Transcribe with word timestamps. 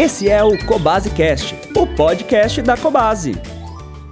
Esse 0.00 0.30
é 0.30 0.44
o 0.44 0.56
Cobase 0.64 1.10
Cast, 1.10 1.56
o 1.76 1.84
podcast 1.84 2.62
da 2.62 2.76
Cobase. 2.76 3.32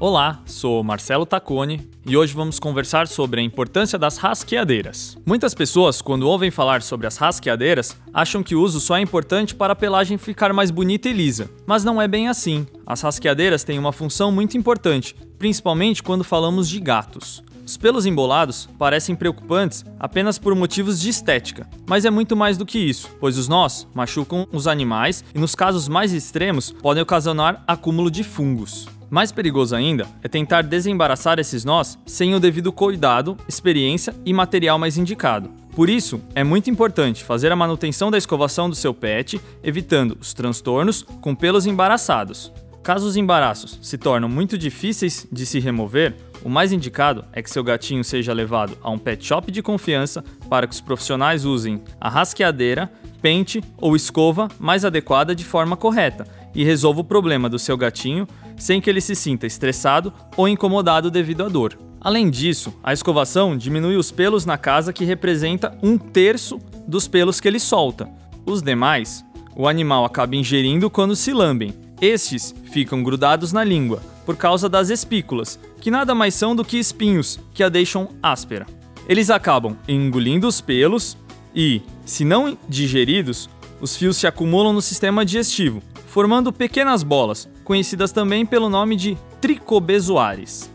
Olá, 0.00 0.42
sou 0.44 0.82
Marcelo 0.82 1.24
Tacone 1.24 1.88
e 2.04 2.16
hoje 2.16 2.34
vamos 2.34 2.58
conversar 2.58 3.06
sobre 3.06 3.40
a 3.40 3.44
importância 3.44 3.96
das 3.96 4.16
rasqueadeiras. 4.16 5.16
Muitas 5.24 5.54
pessoas, 5.54 6.02
quando 6.02 6.28
ouvem 6.28 6.50
falar 6.50 6.82
sobre 6.82 7.06
as 7.06 7.16
rasqueadeiras, 7.16 7.96
acham 8.12 8.42
que 8.42 8.56
o 8.56 8.60
uso 8.60 8.80
só 8.80 8.96
é 8.96 9.00
importante 9.00 9.54
para 9.54 9.72
a 9.72 9.76
pelagem 9.76 10.18
ficar 10.18 10.52
mais 10.52 10.72
bonita 10.72 11.08
e 11.08 11.12
lisa, 11.12 11.48
mas 11.64 11.84
não 11.84 12.02
é 12.02 12.08
bem 12.08 12.26
assim. 12.26 12.66
As 12.84 13.00
rasqueadeiras 13.02 13.62
têm 13.62 13.78
uma 13.78 13.92
função 13.92 14.32
muito 14.32 14.58
importante, 14.58 15.14
principalmente 15.38 16.02
quando 16.02 16.24
falamos 16.24 16.68
de 16.68 16.80
gatos. 16.80 17.40
Os 17.68 17.76
pelos 17.76 18.06
embolados 18.06 18.66
parecem 18.78 19.14
preocupantes 19.14 19.84
apenas 20.00 20.38
por 20.38 20.54
motivos 20.54 20.98
de 20.98 21.10
estética, 21.10 21.68
mas 21.86 22.06
é 22.06 22.10
muito 22.10 22.34
mais 22.34 22.56
do 22.56 22.64
que 22.64 22.78
isso, 22.78 23.10
pois 23.20 23.36
os 23.36 23.46
nós 23.46 23.86
machucam 23.92 24.48
os 24.50 24.66
animais 24.66 25.22
e, 25.34 25.38
nos 25.38 25.54
casos 25.54 25.86
mais 25.86 26.14
extremos, 26.14 26.72
podem 26.72 27.02
ocasionar 27.02 27.62
acúmulo 27.66 28.10
de 28.10 28.24
fungos. 28.24 28.88
Mais 29.10 29.30
perigoso 29.32 29.76
ainda 29.76 30.06
é 30.22 30.28
tentar 30.28 30.62
desembaraçar 30.62 31.38
esses 31.38 31.62
nós 31.62 31.98
sem 32.06 32.34
o 32.34 32.40
devido 32.40 32.72
cuidado, 32.72 33.36
experiência 33.46 34.14
e 34.24 34.32
material 34.32 34.78
mais 34.78 34.96
indicado. 34.96 35.50
Por 35.76 35.90
isso, 35.90 36.22
é 36.34 36.42
muito 36.42 36.70
importante 36.70 37.22
fazer 37.22 37.52
a 37.52 37.56
manutenção 37.56 38.10
da 38.10 38.16
escovação 38.16 38.70
do 38.70 38.76
seu 38.76 38.94
pet, 38.94 39.38
evitando 39.62 40.16
os 40.18 40.32
transtornos 40.32 41.02
com 41.20 41.34
pelos 41.34 41.66
embaraçados. 41.66 42.50
Caso 42.82 43.06
os 43.06 43.16
embaraços 43.16 43.78
se 43.82 43.98
tornam 43.98 44.28
muito 44.28 44.56
difíceis 44.56 45.26
de 45.30 45.44
se 45.44 45.58
remover, 45.58 46.14
o 46.42 46.48
mais 46.48 46.72
indicado 46.72 47.24
é 47.32 47.42
que 47.42 47.50
seu 47.50 47.64
gatinho 47.64 48.04
seja 48.04 48.32
levado 48.32 48.78
a 48.82 48.90
um 48.90 48.98
pet 48.98 49.24
shop 49.24 49.50
de 49.50 49.62
confiança 49.62 50.24
para 50.48 50.66
que 50.66 50.74
os 50.74 50.80
profissionais 50.80 51.44
usem 51.44 51.82
a 52.00 52.08
rasqueadeira, 52.08 52.90
pente 53.20 53.62
ou 53.76 53.96
escova 53.96 54.48
mais 54.58 54.84
adequada 54.84 55.34
de 55.34 55.44
forma 55.44 55.76
correta 55.76 56.26
e 56.54 56.64
resolva 56.64 57.00
o 57.00 57.04
problema 57.04 57.48
do 57.48 57.58
seu 57.58 57.76
gatinho 57.76 58.26
sem 58.56 58.80
que 58.80 58.88
ele 58.88 59.00
se 59.00 59.14
sinta 59.14 59.46
estressado 59.46 60.12
ou 60.36 60.48
incomodado 60.48 61.10
devido 61.10 61.44
à 61.44 61.48
dor. 61.48 61.78
Além 62.00 62.30
disso, 62.30 62.72
a 62.82 62.92
escovação 62.92 63.56
diminui 63.56 63.96
os 63.96 64.12
pelos 64.12 64.46
na 64.46 64.56
casa 64.56 64.92
que 64.92 65.04
representa 65.04 65.76
um 65.82 65.98
terço 65.98 66.58
dos 66.86 67.08
pelos 67.08 67.40
que 67.40 67.48
ele 67.48 67.58
solta. 67.58 68.08
Os 68.46 68.62
demais, 68.62 69.24
o 69.56 69.66
animal 69.66 70.04
acaba 70.04 70.36
ingerindo 70.36 70.88
quando 70.88 71.16
se 71.16 71.32
lambem. 71.32 71.87
Estes 72.00 72.54
ficam 72.64 73.02
grudados 73.02 73.52
na 73.52 73.64
língua, 73.64 74.00
por 74.24 74.36
causa 74.36 74.68
das 74.68 74.88
espículas, 74.88 75.58
que 75.80 75.90
nada 75.90 76.14
mais 76.14 76.34
são 76.34 76.54
do 76.54 76.64
que 76.64 76.78
espinhos 76.78 77.40
que 77.52 77.62
a 77.62 77.68
deixam 77.68 78.10
áspera. 78.22 78.66
Eles 79.08 79.30
acabam 79.30 79.76
engolindo 79.88 80.46
os 80.46 80.60
pelos 80.60 81.16
e, 81.54 81.82
se 82.04 82.24
não 82.24 82.56
digeridos, 82.68 83.48
os 83.80 83.96
fios 83.96 84.16
se 84.16 84.26
acumulam 84.26 84.72
no 84.72 84.82
sistema 84.82 85.24
digestivo, 85.24 85.82
formando 86.06 86.52
pequenas 86.52 87.02
bolas, 87.02 87.48
conhecidas 87.64 88.12
também 88.12 88.44
pelo 88.44 88.68
nome 88.68 88.96
de 88.96 89.16
tricobezoares. 89.40 90.70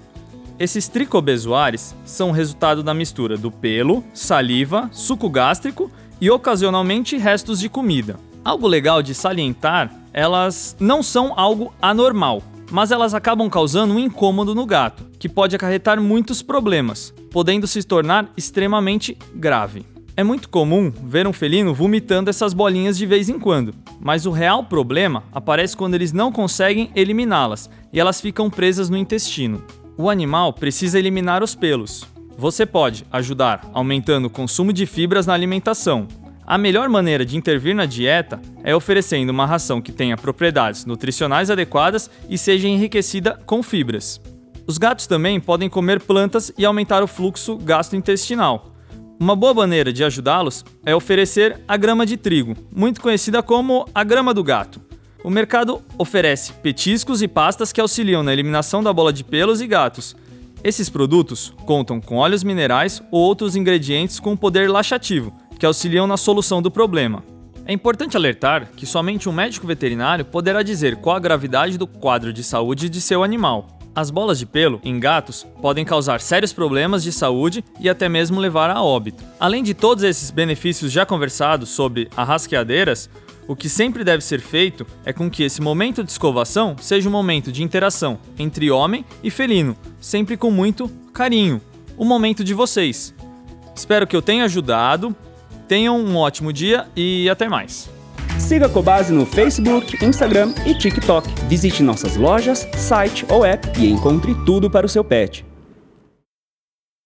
Esses 0.59 0.87
tricobezoares 0.87 1.95
são 2.05 2.31
resultado 2.31 2.83
da 2.83 2.93
mistura 2.93 3.37
do 3.37 3.51
pelo, 3.51 4.03
saliva, 4.13 4.89
suco 4.91 5.29
gástrico 5.29 5.91
e 6.19 6.29
ocasionalmente 6.29 7.17
restos 7.17 7.59
de 7.59 7.69
comida. 7.69 8.19
Algo 8.45 8.67
legal 8.67 9.01
de 9.01 9.13
salientar, 9.13 10.02
elas 10.13 10.77
não 10.79 11.01
são 11.01 11.33
algo 11.35 11.73
anormal, 11.81 12.43
mas 12.71 12.91
elas 12.91 13.13
acabam 13.13 13.49
causando 13.49 13.93
um 13.93 13.99
incômodo 13.99 14.53
no 14.53 14.65
gato, 14.65 15.05
que 15.19 15.27
pode 15.27 15.55
acarretar 15.55 15.99
muitos 15.99 16.41
problemas, 16.41 17.13
podendo 17.31 17.67
se 17.67 17.83
tornar 17.83 18.31
extremamente 18.37 19.17
grave. 19.35 19.85
É 20.15 20.23
muito 20.23 20.47
comum 20.47 20.91
ver 20.91 21.25
um 21.25 21.33
felino 21.33 21.73
vomitando 21.73 22.29
essas 22.29 22.53
bolinhas 22.53 22.95
de 22.95 23.05
vez 23.05 23.29
em 23.29 23.39
quando, 23.39 23.73
mas 23.99 24.27
o 24.27 24.31
real 24.31 24.63
problema 24.63 25.23
aparece 25.31 25.75
quando 25.75 25.95
eles 25.95 26.11
não 26.11 26.31
conseguem 26.31 26.91
eliminá-las 26.95 27.67
e 27.91 27.99
elas 27.99 28.21
ficam 28.21 28.49
presas 28.49 28.89
no 28.89 28.97
intestino. 28.97 29.63
O 29.97 30.09
animal 30.09 30.53
precisa 30.53 30.99
eliminar 30.99 31.41
os 31.41 31.55
pelos. 31.55 32.05
Você 32.37 32.65
pode 32.65 33.05
ajudar 33.11 33.67
aumentando 33.73 34.25
o 34.25 34.29
consumo 34.29 34.71
de 34.71 34.85
fibras 34.85 35.25
na 35.25 35.33
alimentação, 35.33 36.07
a 36.45 36.57
melhor 36.57 36.89
maneira 36.89 37.25
de 37.25 37.37
intervir 37.37 37.73
na 37.73 37.85
dieta 37.85 38.41
é 38.63 38.75
oferecendo 38.75 39.29
uma 39.29 39.45
ração 39.45 39.81
que 39.81 39.91
tenha 39.91 40.17
propriedades 40.17 40.85
nutricionais 40.85 41.49
adequadas 41.49 42.09
e 42.29 42.37
seja 42.37 42.67
enriquecida 42.67 43.39
com 43.45 43.63
fibras. 43.63 44.19
Os 44.65 44.77
gatos 44.77 45.07
também 45.07 45.39
podem 45.39 45.69
comer 45.69 46.01
plantas 46.01 46.51
e 46.57 46.65
aumentar 46.65 47.03
o 47.03 47.07
fluxo 47.07 47.57
gastrointestinal. 47.57 48.73
Uma 49.19 49.35
boa 49.35 49.53
maneira 49.53 49.93
de 49.93 50.03
ajudá-los 50.03 50.65
é 50.85 50.95
oferecer 50.95 51.61
a 51.67 51.77
grama 51.77 52.05
de 52.05 52.17
trigo, 52.17 52.55
muito 52.75 52.99
conhecida 52.99 53.41
como 53.41 53.85
a 53.93 54.03
grama 54.03 54.33
do 54.33 54.43
gato. 54.43 54.81
O 55.23 55.29
mercado 55.29 55.81
oferece 55.97 56.51
petiscos 56.53 57.21
e 57.21 57.27
pastas 57.27 57.71
que 57.71 57.79
auxiliam 57.79 58.21
na 58.21 58.33
eliminação 58.33 58.83
da 58.83 58.91
bola 58.91 59.13
de 59.13 59.23
pelos 59.23 59.61
e 59.61 59.67
gatos. 59.67 60.15
Esses 60.61 60.89
produtos 60.89 61.53
contam 61.65 62.01
com 62.01 62.17
óleos 62.17 62.43
minerais 62.43 63.01
ou 63.11 63.21
outros 63.21 63.55
ingredientes 63.55 64.19
com 64.19 64.35
poder 64.35 64.69
laxativo, 64.69 65.33
que 65.63 65.67
auxiliam 65.67 66.05
na 66.05 66.17
solução 66.17 66.61
do 66.61 66.69
problema. 66.69 67.23
É 67.65 67.71
importante 67.71 68.17
alertar 68.17 68.71
que 68.75 68.85
somente 68.85 69.29
um 69.29 69.31
médico 69.31 69.65
veterinário 69.65 70.25
poderá 70.25 70.61
dizer 70.61 70.97
qual 70.97 71.15
a 71.15 71.21
gravidade 71.21 71.77
do 71.77 71.87
quadro 71.87 72.33
de 72.33 72.43
saúde 72.43 72.89
de 72.89 72.99
seu 72.99 73.23
animal. 73.23 73.69
As 73.95 74.11
bolas 74.11 74.37
de 74.37 74.45
pelo 74.45 74.81
em 74.83 74.99
gatos 74.99 75.47
podem 75.61 75.85
causar 75.85 76.19
sérios 76.19 76.51
problemas 76.51 77.01
de 77.01 77.13
saúde 77.13 77.63
e 77.79 77.87
até 77.87 78.09
mesmo 78.09 78.41
levar 78.41 78.69
a 78.69 78.83
óbito. 78.83 79.23
Além 79.39 79.63
de 79.63 79.73
todos 79.73 80.03
esses 80.03 80.31
benefícios 80.31 80.91
já 80.91 81.05
conversados 81.05 81.69
sobre 81.69 82.09
arrasqueadeiras, 82.13 83.09
o 83.47 83.55
que 83.55 83.69
sempre 83.69 84.03
deve 84.03 84.21
ser 84.21 84.41
feito 84.41 84.85
é 85.05 85.13
com 85.13 85.31
que 85.31 85.43
esse 85.43 85.61
momento 85.61 86.03
de 86.03 86.11
escovação 86.11 86.75
seja 86.77 87.07
um 87.07 87.11
momento 87.13 87.53
de 87.53 87.63
interação 87.63 88.19
entre 88.37 88.69
homem 88.69 89.05
e 89.23 89.31
felino, 89.31 89.77
sempre 90.01 90.35
com 90.35 90.51
muito 90.51 90.89
carinho. 91.13 91.61
O 91.97 92.03
momento 92.03 92.43
de 92.43 92.53
vocês. 92.53 93.15
Espero 93.73 94.05
que 94.05 94.15
eu 94.15 94.21
tenha 94.21 94.43
ajudado. 94.43 95.15
Tenham 95.67 95.97
um 95.97 96.17
ótimo 96.17 96.51
dia 96.51 96.87
e 96.95 97.29
até 97.29 97.47
mais. 97.47 97.89
Siga 98.39 98.65
a 98.65 98.69
Cobase 98.69 99.13
no 99.13 99.25
Facebook, 99.25 100.03
Instagram 100.03 100.53
e 100.65 100.73
TikTok. 100.73 101.27
Visite 101.47 101.81
nossas 101.81 102.15
lojas, 102.15 102.67
site 102.73 103.25
ou 103.29 103.45
app 103.45 103.67
e 103.79 103.89
encontre 103.89 104.35
tudo 104.45 104.69
para 104.69 104.85
o 104.85 104.89
seu 104.89 105.03
pet. 105.03 105.45